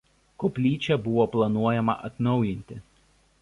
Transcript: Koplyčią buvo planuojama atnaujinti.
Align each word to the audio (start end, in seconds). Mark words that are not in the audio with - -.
Koplyčią 0.43 0.97
buvo 1.03 1.25
planuojama 1.35 1.97
atnaujinti. 2.09 2.81